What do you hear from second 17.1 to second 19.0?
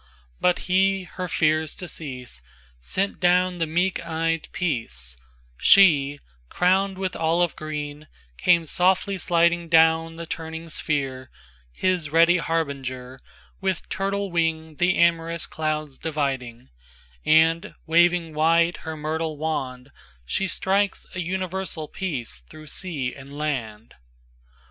And, waving wide her